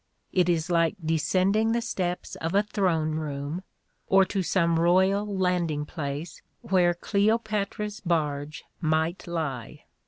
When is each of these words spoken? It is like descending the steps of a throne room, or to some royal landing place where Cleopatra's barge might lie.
It 0.33 0.49
is 0.49 0.71
like 0.71 0.95
descending 1.05 1.73
the 1.73 1.79
steps 1.81 2.33
of 2.37 2.55
a 2.55 2.63
throne 2.63 3.11
room, 3.11 3.61
or 4.07 4.25
to 4.25 4.41
some 4.41 4.79
royal 4.79 5.27
landing 5.27 5.85
place 5.85 6.41
where 6.61 6.95
Cleopatra's 6.95 7.99
barge 7.99 8.63
might 8.81 9.27
lie. 9.27 9.85